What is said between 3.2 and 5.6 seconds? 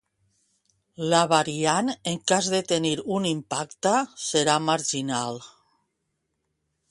impacte, serà marginal.